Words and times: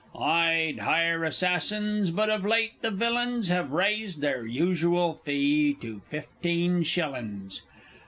I'd 0.19 0.79
hire 0.79 1.23
assassins 1.23 2.09
but 2.09 2.27
of 2.31 2.43
late 2.43 2.81
the 2.81 2.89
villains 2.89 3.49
Have 3.49 3.71
raised 3.71 4.19
their 4.21 4.47
usual 4.47 5.13
fee 5.13 5.75
to 5.79 5.99
fifteen 6.09 6.81
shillin's! 6.81 7.61